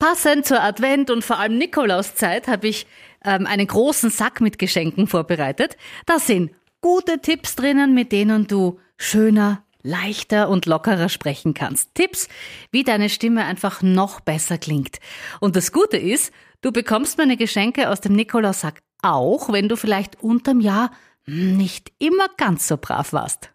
[0.00, 2.86] Passend zur Advent und vor allem Nikolauszeit habe ich
[3.22, 5.76] ähm, einen großen Sack mit Geschenken vorbereitet.
[6.06, 11.94] Da sind gute Tipps drinnen, mit denen du schöner, leichter und lockerer sprechen kannst.
[11.94, 12.28] Tipps,
[12.70, 15.00] wie deine Stimme einfach noch besser klingt.
[15.38, 16.32] Und das Gute ist,
[16.62, 20.92] du bekommst meine Geschenke aus dem Nikolaussack auch, wenn du vielleicht unterm Jahr
[21.26, 23.50] nicht immer ganz so brav warst.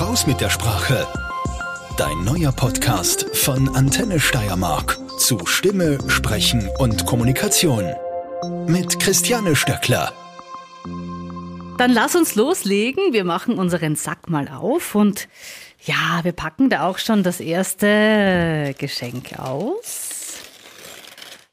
[0.00, 1.06] Raus mit der Sprache.
[1.96, 7.84] Dein neuer Podcast von Antenne Steiermark zu Stimme, Sprechen und Kommunikation.
[8.66, 10.12] Mit Christiane Stöckler.
[11.76, 13.12] Dann lass uns loslegen.
[13.12, 15.28] Wir machen unseren Sack mal auf und
[15.84, 20.11] ja, wir packen da auch schon das erste Geschenk aus.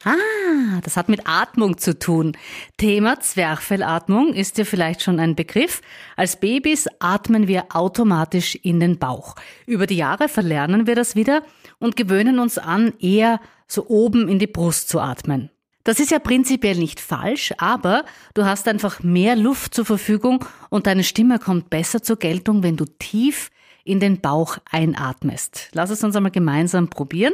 [0.05, 2.37] Ah, das hat mit Atmung zu tun.
[2.77, 5.81] Thema Zwerchfellatmung ist dir vielleicht schon ein Begriff.
[6.15, 9.35] Als Babys atmen wir automatisch in den Bauch.
[9.65, 11.43] Über die Jahre verlernen wir das wieder
[11.79, 15.49] und gewöhnen uns an, eher so oben in die Brust zu atmen.
[15.83, 18.05] Das ist ja prinzipiell nicht falsch, aber
[18.35, 22.77] du hast einfach mehr Luft zur Verfügung und deine Stimme kommt besser zur Geltung, wenn
[22.77, 23.49] du tief
[23.83, 25.69] in den Bauch einatmest.
[25.73, 27.33] Lass es uns einmal gemeinsam probieren.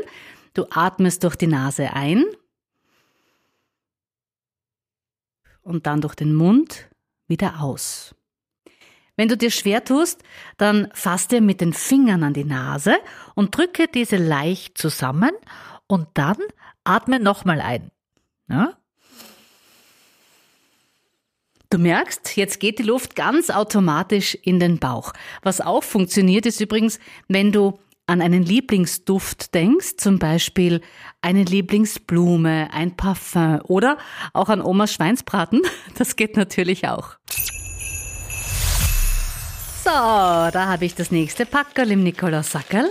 [0.55, 2.23] Du atmest durch die Nase ein
[5.65, 6.89] und dann durch den Mund
[7.27, 8.15] wieder aus.
[9.17, 10.23] Wenn du dir schwer tust,
[10.57, 12.95] dann fass dir mit den Fingern an die Nase
[13.33, 15.31] und drücke diese leicht zusammen
[15.87, 16.37] und dann
[16.83, 17.91] atme nochmal ein.
[18.49, 18.77] Ja?
[21.69, 25.13] Du merkst, jetzt geht die Luft ganz automatisch in den Bauch.
[25.41, 30.81] Was auch funktioniert, ist übrigens, wenn du an einen Lieblingsduft denkst, zum Beispiel
[31.21, 33.97] eine Lieblingsblume, ein Parfum oder
[34.33, 35.61] auch an Omas Schweinsbraten,
[35.97, 37.15] das geht natürlich auch.
[39.83, 42.89] So, da habe ich das nächste Packerl im Nikolaus-Sackerl.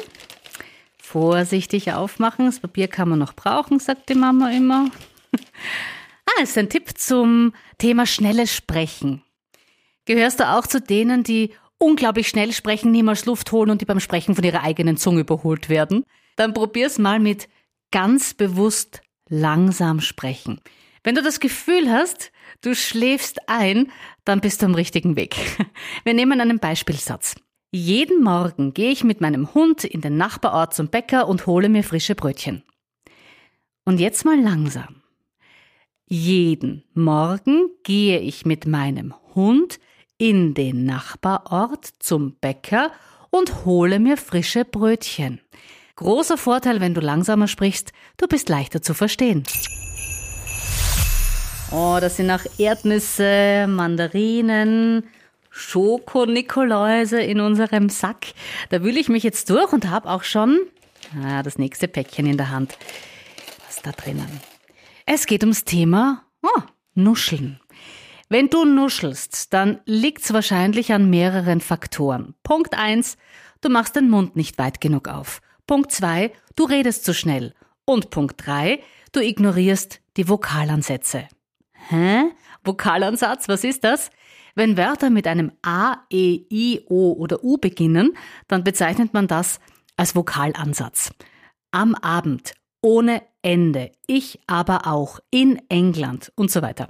[0.97, 4.91] Vorsichtig aufmachen, das Papier kann man noch brauchen, sagt die Mama immer.
[5.33, 9.23] ah, ist ein Tipp zum Thema schnelles Sprechen.
[10.07, 11.53] Gehörst du auch zu denen, die
[11.85, 15.69] unglaublich schnell sprechen, niemals Luft holen und die beim Sprechen von ihrer eigenen Zunge überholt
[15.69, 16.05] werden,
[16.37, 17.49] dann probier's mal mit
[17.91, 20.61] ganz bewusst langsam sprechen.
[21.03, 23.93] Wenn du das Gefühl hast, du schläfst ein,
[24.25, 25.37] dann bist du am richtigen Weg.
[26.05, 27.37] Wir nehmen einen Beispielsatz.
[27.71, 31.83] Jeden Morgen gehe ich mit meinem Hund in den Nachbarort zum Bäcker und hole mir
[31.83, 32.63] frische Brötchen.
[33.85, 35.03] Und jetzt mal langsam.
[36.07, 39.79] Jeden Morgen gehe ich mit meinem Hund
[40.19, 42.91] in den Nachbarort zum Bäcker
[43.31, 45.41] und hole mir frische Brötchen.
[45.97, 49.45] Großer Vorteil, wenn du langsamer sprichst, du bist leichter zu verstehen.
[51.71, 55.05] Oh, das sind auch Erdnüsse, Mandarinen,
[55.51, 58.27] Schokonikoläuse in unserem Sack.
[58.71, 60.61] Da wühle ich mich jetzt durch und habe auch schon
[61.25, 62.77] ah, das nächste Päckchen in der Hand.
[63.67, 64.41] Was ist da drinnen?
[65.07, 66.63] Es geht ums Thema oh,
[66.95, 67.61] Nuscheln.
[68.29, 72.35] Wenn du nuschelst, dann liegt's wahrscheinlich an mehreren Faktoren.
[72.43, 73.17] Punkt eins:
[73.61, 75.41] du machst den Mund nicht weit genug auf.
[75.67, 77.55] Punkt zwei: du redest zu schnell.
[77.85, 81.29] Und Punkt drei: du ignorierst die Vokalansätze.
[81.73, 82.25] Hä?
[82.65, 84.11] Vokalansatz, was ist das?
[84.55, 88.17] Wenn Wörter mit einem A, E, I, O oder U beginnen,
[88.49, 89.61] dann bezeichnet man das
[89.97, 91.11] als Vokalansatz.
[91.73, 96.89] Am Abend, ohne Ende, ich aber auch, in England und so weiter.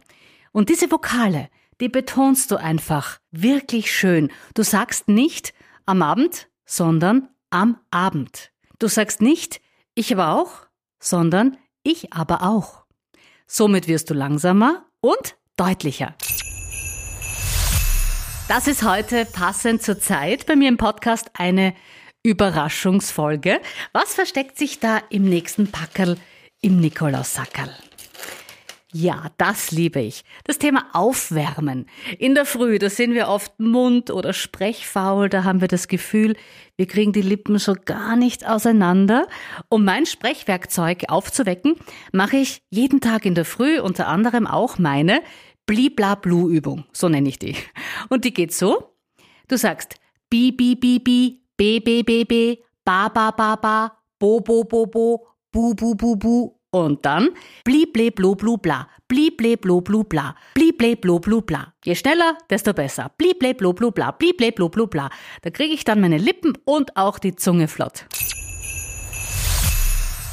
[0.55, 1.49] Und diese Vokale,
[1.81, 4.31] die betonst du einfach wirklich schön.
[4.55, 5.53] Du sagst nicht
[5.85, 8.53] am Abend, sondern am Abend.
[8.79, 9.61] Du sagst nicht
[9.97, 10.67] ich aber auch,
[11.01, 12.85] sondern ich aber auch.
[13.49, 16.15] Somit wirst du langsamer und deutlicher.
[18.47, 21.75] Das ist heute passend zur Zeit bei mir im Podcast eine
[22.23, 23.61] Überraschungsfolge.
[23.93, 26.17] Was versteckt sich da im nächsten Packerl
[26.61, 27.75] im Nikolaussackerl?
[28.97, 30.23] Ja, das liebe ich.
[30.45, 31.87] Das Thema Aufwärmen.
[32.17, 36.37] In der Früh, da sind wir oft mund- oder sprechfaul, da haben wir das Gefühl,
[36.77, 39.27] wir kriegen die Lippen so gar nicht auseinander.
[39.69, 41.75] Um mein Sprechwerkzeug aufzuwecken,
[42.13, 45.23] mache ich jeden Tag in der Früh unter anderem auch meine
[45.67, 47.57] Bliblablu-Übung, so nenne ich die.
[48.11, 48.95] Und die geht so.
[49.49, 49.97] Du sagst
[50.31, 54.87] bi, bi, bi, bi, b, b, b, b, ba, ba, ba, ba, bo, bo, bo,
[54.87, 57.31] bo, bu, bu, bu, bu und dann
[57.63, 61.73] blible blu blu bla, blible blu blu bla, blible blu blu bla.
[61.85, 63.13] Je schneller, desto besser.
[63.17, 65.09] Blible blu blu bla, blible blu blu bla.
[65.43, 68.07] Da kriege ich dann meine Lippen und auch die Zunge flott.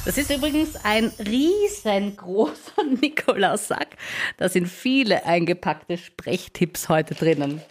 [0.04, 3.90] Das ist übrigens ein riesengroßer Nikolaussack.
[4.38, 7.62] Da sind viele eingepackte Sprechtipps heute drinnen.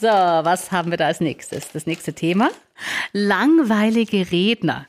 [0.00, 1.72] So, was haben wir da als nächstes?
[1.72, 2.48] Das nächste Thema?
[3.12, 4.86] Langweilige Redner.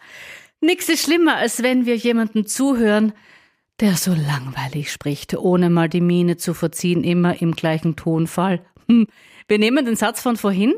[0.62, 3.14] Nichts ist schlimmer, als wenn wir jemandem zuhören,
[3.80, 8.66] der so langweilig spricht, ohne mal die Miene zu verziehen, immer im gleichen Tonfall.
[8.88, 9.08] Hm.
[9.48, 10.74] Wir nehmen den Satz von vorhin.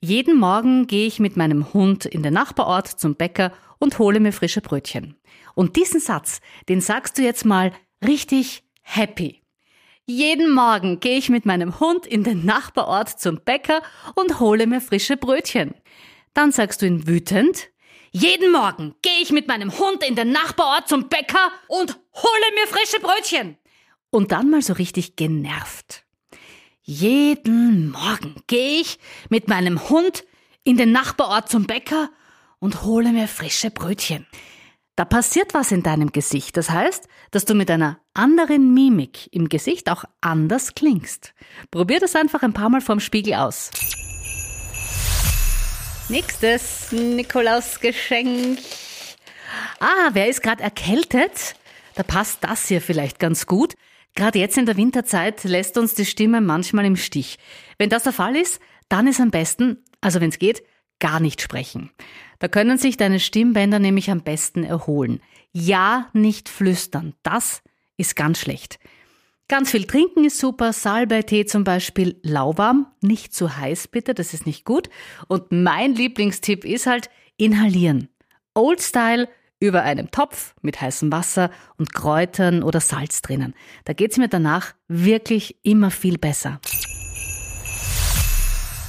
[0.00, 4.32] Jeden Morgen gehe ich mit meinem Hund in den Nachbarort zum Bäcker und hole mir
[4.32, 5.16] frische Brötchen.
[5.54, 7.72] Und diesen Satz, den sagst du jetzt mal
[8.06, 9.40] richtig happy.
[10.06, 13.82] Jeden Morgen gehe ich mit meinem Hund in den Nachbarort zum Bäcker
[14.14, 15.74] und hole mir frische Brötchen.
[16.34, 17.70] Dann sagst du ihn wütend.
[18.16, 22.68] Jeden Morgen gehe ich mit meinem Hund in den Nachbarort zum Bäcker und hole mir
[22.68, 23.58] frische Brötchen.
[24.10, 26.04] Und dann mal so richtig genervt.
[26.82, 29.00] Jeden Morgen gehe ich
[29.30, 30.22] mit meinem Hund
[30.62, 32.08] in den Nachbarort zum Bäcker
[32.60, 34.28] und hole mir frische Brötchen.
[34.94, 36.56] Da passiert was in deinem Gesicht.
[36.56, 41.34] Das heißt, dass du mit einer anderen Mimik im Gesicht auch anders klingst.
[41.72, 43.72] Probier das einfach ein paar Mal vorm Spiegel aus.
[46.10, 48.58] Nächstes Nikolausgeschenk.
[49.80, 51.56] Ah, wer ist gerade erkältet?
[51.94, 53.74] Da passt das hier vielleicht ganz gut.
[54.14, 57.38] Gerade jetzt in der Winterzeit lässt uns die Stimme manchmal im Stich.
[57.78, 58.60] Wenn das der Fall ist,
[58.90, 60.62] dann ist am besten, also wenn es geht,
[60.98, 61.90] gar nicht sprechen.
[62.38, 65.22] Da können sich deine Stimmbänder nämlich am besten erholen.
[65.52, 67.14] Ja, nicht flüstern.
[67.22, 67.62] Das
[67.96, 68.78] ist ganz schlecht.
[69.46, 74.46] Ganz viel trinken ist super, Salbeitee zum Beispiel lauwarm, nicht zu heiß bitte, das ist
[74.46, 74.88] nicht gut.
[75.28, 78.08] Und mein Lieblingstipp ist halt inhalieren.
[78.54, 79.28] Old Style
[79.60, 83.52] über einem Topf mit heißem Wasser und Kräutern oder Salz drinnen.
[83.84, 86.58] Da geht's mir danach wirklich immer viel besser.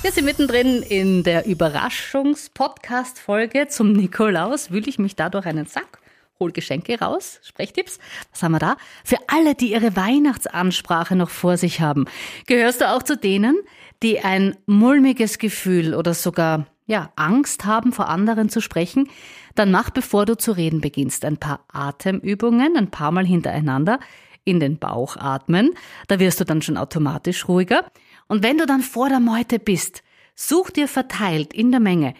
[0.04, 4.72] Wir sind mittendrin in der Überraschungs-Podcast-Folge zum Nikolaus.
[4.72, 6.00] Wühle ich mich da durch einen Sack,
[6.40, 8.00] hol Geschenke raus, Sprechtipps.
[8.32, 8.78] Was haben wir da?
[9.04, 12.06] Für alle, die ihre Weihnachtsansprache noch vor sich haben.
[12.46, 13.58] Gehörst du auch zu denen,
[14.04, 19.10] die ein mulmiges Gefühl oder sogar ja, Angst haben, vor anderen zu sprechen?
[19.56, 24.00] Dann mach, bevor du zu reden beginnst, ein paar Atemübungen, ein paar Mal hintereinander
[24.44, 25.72] in den Bauch atmen.
[26.08, 27.86] Da wirst du dann schon automatisch ruhiger.
[28.28, 30.04] Und wenn du dann vor der Meute bist,
[30.36, 32.14] such dir verteilt in der Menge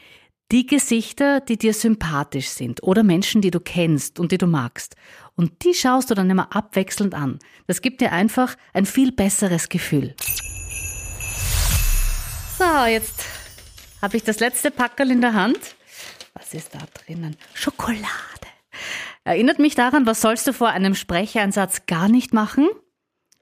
[0.52, 4.96] die Gesichter, die dir sympathisch sind oder Menschen, die du kennst und die du magst.
[5.36, 7.40] Und die schaust du dann immer abwechselnd an.
[7.68, 10.16] Das gibt dir einfach ein viel besseres Gefühl.
[12.58, 13.26] So, jetzt
[14.02, 15.76] habe ich das letzte Packerl in der Hand.
[16.34, 17.36] Was ist da drinnen?
[17.54, 18.04] Schokolade.
[19.24, 22.70] Erinnert mich daran, was sollst du vor einem Sprechereinsatz gar nicht machen?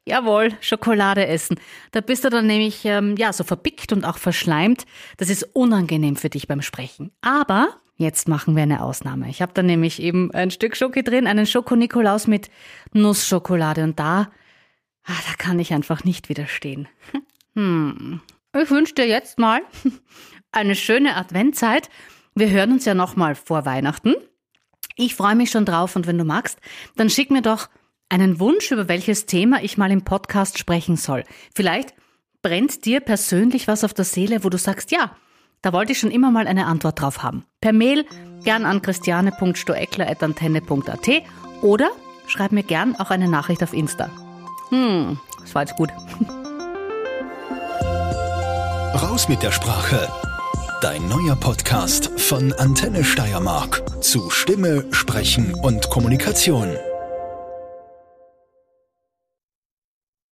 [0.06, 1.58] Jawohl, Schokolade essen.
[1.92, 4.86] Da bist du dann nämlich ähm, ja so verbickt und auch verschleimt.
[5.18, 7.12] Das ist unangenehm für dich beim Sprechen.
[7.22, 9.30] Aber jetzt machen wir eine Ausnahme.
[9.30, 12.50] Ich habe da nämlich eben ein Stück Schoki drin, einen Schoko-Nikolaus mit
[12.92, 14.30] Nussschokolade und da,
[15.06, 16.88] ah, da kann ich einfach nicht widerstehen.
[17.56, 18.20] Hm.
[18.60, 19.62] Ich wünsche dir jetzt mal
[20.52, 21.88] eine schöne Adventzeit.
[22.34, 24.16] Wir hören uns ja noch mal vor Weihnachten.
[24.96, 26.60] Ich freue mich schon drauf und wenn du magst,
[26.96, 27.70] dann schick mir doch
[28.14, 31.24] einen Wunsch, über welches Thema ich mal im Podcast sprechen soll.
[31.56, 31.96] Vielleicht
[32.44, 35.16] brennt dir persönlich was auf der Seele, wo du sagst, ja,
[35.64, 37.44] da wollte ich schon immer mal eine Antwort drauf haben.
[37.60, 38.06] Per Mail
[38.44, 41.24] gern an christiane.stoeckler.antenne.at
[41.64, 41.90] oder
[42.28, 44.12] schreib mir gern auch eine Nachricht auf Insta.
[44.70, 45.90] Hm, das war jetzt gut.
[48.94, 50.08] Raus mit der Sprache.
[50.82, 56.78] Dein neuer Podcast von Antenne Steiermark zu Stimme, Sprechen und Kommunikation.